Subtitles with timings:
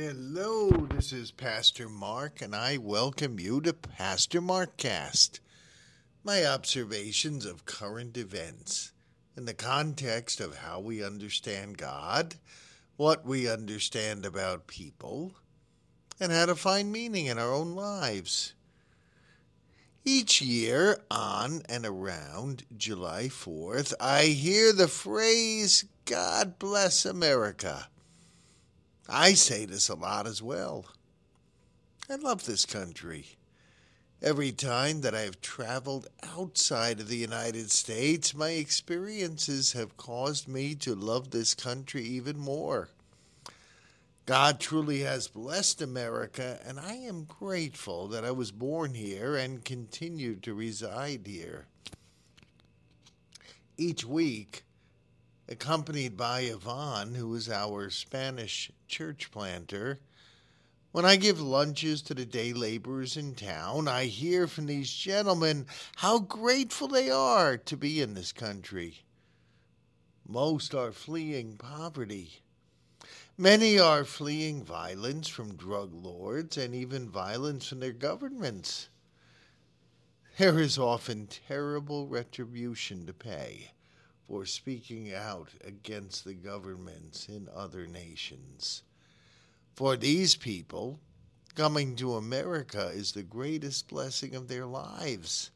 [0.00, 5.40] Hello, this is Pastor Mark, and I welcome you to Pastor Markcast.
[6.22, 8.92] My observations of current events
[9.36, 12.36] in the context of how we understand God,
[12.96, 15.32] what we understand about people,
[16.20, 18.54] and how to find meaning in our own lives.
[20.04, 27.88] Each year, on and around July 4th, I hear the phrase, God bless America.
[29.08, 30.84] I say this a lot as well.
[32.10, 33.26] I love this country.
[34.20, 40.48] Every time that I have traveled outside of the United States, my experiences have caused
[40.48, 42.88] me to love this country even more.
[44.26, 49.64] God truly has blessed America, and I am grateful that I was born here and
[49.64, 51.66] continue to reside here.
[53.78, 54.64] Each week,
[55.48, 59.98] accompanied by Yvonne, who is our Spanish church planter.
[60.92, 65.66] When I give lunches to the day laborers in town, I hear from these gentlemen
[65.96, 69.04] how grateful they are to be in this country.
[70.26, 72.42] Most are fleeing poverty.
[73.38, 78.88] Many are fleeing violence from drug lords and even violence from their governments.
[80.36, 83.70] There is often terrible retribution to pay
[84.28, 88.82] for speaking out against the governments in other nations.
[89.74, 91.00] For these people,
[91.54, 95.50] coming to America is the greatest blessing of their lives.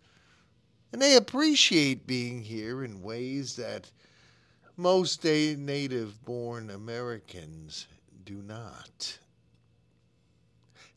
[0.91, 3.91] And they appreciate being here in ways that
[4.77, 7.87] most native born Americans
[8.25, 9.19] do not.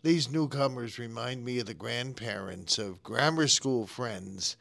[0.01, 4.55] These newcomers remind me of the grandparents of grammar school friends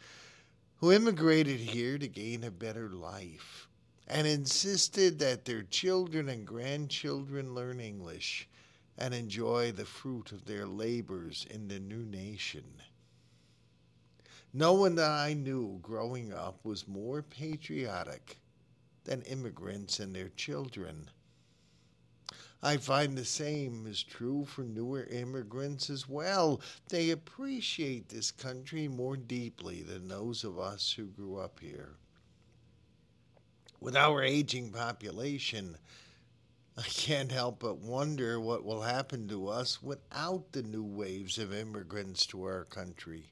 [0.84, 3.70] who immigrated here to gain a better life
[4.06, 8.46] and insisted that their children and grandchildren learn English
[8.98, 12.82] and enjoy the fruit of their labors in the new nation.
[14.52, 18.36] No one that I knew growing up was more patriotic
[19.04, 21.08] than immigrants and their children.
[22.66, 26.62] I find the same is true for newer immigrants as well.
[26.88, 31.96] They appreciate this country more deeply than those of us who grew up here.
[33.80, 35.76] With our aging population,
[36.74, 41.52] I can't help but wonder what will happen to us without the new waves of
[41.52, 43.28] immigrants to our country.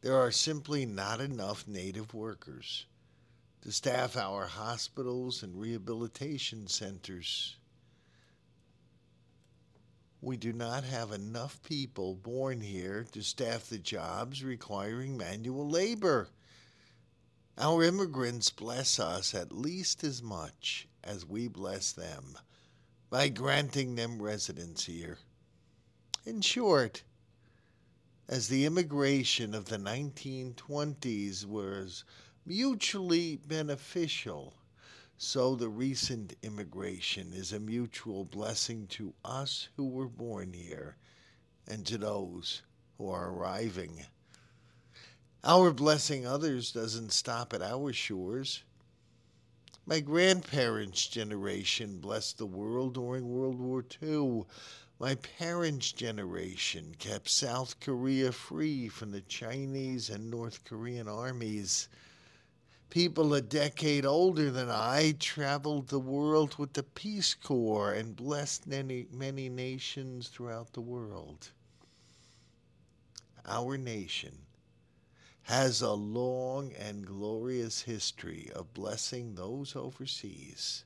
[0.00, 2.86] There are simply not enough native workers
[3.60, 7.54] to staff our hospitals and rehabilitation centers
[10.20, 16.28] we do not have enough people born here to staff the jobs requiring manual labor.
[17.58, 22.38] Our immigrants bless us at least as much as we bless them
[23.08, 25.18] by granting them residence here.
[26.24, 27.02] In short,
[28.28, 32.04] as the immigration of the 1920s was
[32.44, 34.54] mutually beneficial
[35.18, 40.96] so the recent immigration is a mutual blessing to us who were born here
[41.66, 42.62] and to those
[42.98, 44.04] who are arriving.
[45.42, 48.62] Our blessing others doesn't stop at our shores.
[49.86, 54.42] My grandparents' generation blessed the world during World War II.
[54.98, 61.88] My parents' generation kept South Korea free from the Chinese and North Korean armies.
[62.90, 68.66] People a decade older than I traveled the world with the Peace Corps and blessed
[68.66, 71.50] many, many nations throughout the world.
[73.44, 74.46] Our nation
[75.42, 80.84] has a long and glorious history of blessing those overseas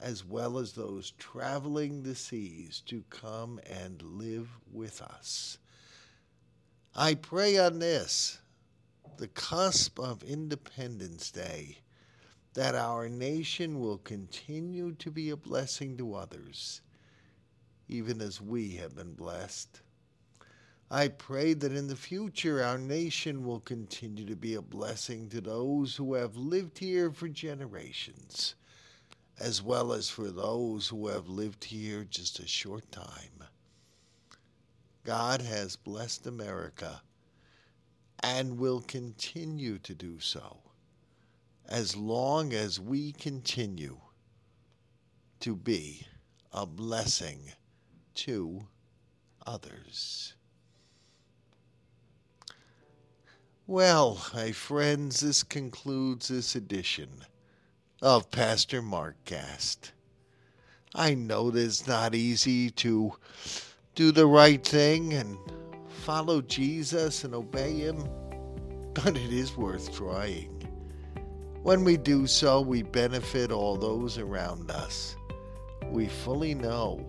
[0.00, 5.58] as well as those traveling the seas to come and live with us.
[6.94, 8.38] I pray on this
[9.20, 11.76] the cusp of Independence Day,
[12.54, 16.80] that our nation will continue to be a blessing to others,
[17.86, 19.82] even as we have been blessed.
[20.90, 25.42] I pray that in the future our nation will continue to be a blessing to
[25.42, 28.54] those who have lived here for generations,
[29.38, 33.44] as well as for those who have lived here just a short time.
[35.04, 37.02] God has blessed America
[38.22, 40.58] and will continue to do so
[41.68, 43.96] as long as we continue
[45.38, 46.06] to be
[46.52, 47.52] a blessing
[48.14, 48.66] to
[49.46, 50.34] others.
[53.66, 57.24] Well, my friends, this concludes this edition
[58.02, 59.92] of Pastor Mark Markcast.
[60.92, 63.12] I know it's not easy to
[63.94, 65.38] do the right thing and
[66.10, 67.96] follow Jesus and obey Him,
[68.94, 70.68] but it is worth trying.
[71.62, 75.14] When we do so, we benefit all those around us.
[75.86, 77.06] We fully know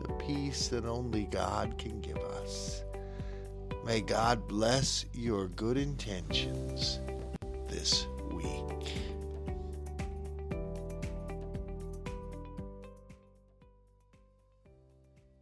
[0.00, 2.84] the peace that only God can give us.
[3.84, 7.00] May God bless your good intentions
[7.66, 8.92] this week.